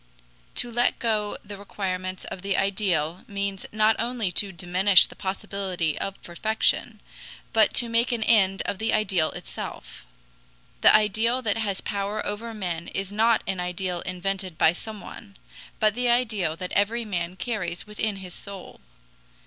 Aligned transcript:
To 0.55 0.71
let 0.71 0.97
go 0.97 1.37
the 1.45 1.59
requirements 1.59 2.25
of 2.25 2.41
the 2.41 2.57
ideal 2.57 3.23
means 3.27 3.67
not 3.71 3.95
only 3.99 4.31
to 4.31 4.51
diminish 4.51 5.05
the 5.05 5.15
possibility 5.15 5.95
of 5.99 6.19
perfection, 6.23 7.01
but 7.53 7.71
to 7.75 7.87
make 7.87 8.11
an 8.11 8.23
end 8.23 8.63
of 8.65 8.79
the 8.79 8.93
ideal 8.95 9.29
itself. 9.33 10.03
The 10.81 10.91
ideal 10.91 11.43
that 11.43 11.59
has 11.59 11.81
power 11.81 12.25
over 12.25 12.51
men 12.51 12.87
is 12.87 13.11
not 13.11 13.43
an 13.45 13.59
ideal 13.59 14.01
invented 14.01 14.57
by 14.57 14.73
someone, 14.73 15.37
but 15.79 15.93
the 15.93 16.09
ideal 16.09 16.55
that 16.55 16.71
every 16.71 17.05
man 17.05 17.35
carries 17.35 17.85
within 17.85 18.15
his 18.15 18.33
soul. 18.33 18.79